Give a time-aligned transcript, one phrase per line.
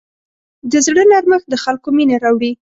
[0.71, 2.51] د زړه نرمښت د خلکو مینه راوړي.